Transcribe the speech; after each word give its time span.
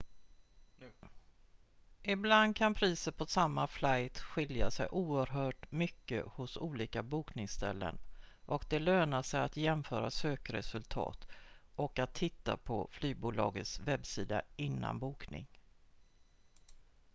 ibland 2.03 2.55
kan 2.55 2.73
priset 2.73 3.17
på 3.17 3.25
samma 3.25 3.67
flight 3.67 4.17
skilja 4.19 4.71
sig 4.71 4.87
oerhört 4.87 5.71
mycket 5.71 6.25
hos 6.25 6.57
olika 6.57 7.03
bokningsställen 7.03 7.97
och 8.45 8.65
det 8.69 8.79
lönar 8.79 9.21
sig 9.23 9.39
att 9.39 9.57
jämföra 9.57 10.11
sökresultat 10.11 11.27
och 11.75 11.99
att 11.99 12.13
titta 12.13 12.57
på 12.57 12.87
flygbolagets 12.91 13.79
webbsida 13.79 14.41
innan 14.55 14.99
bokning 14.99 15.47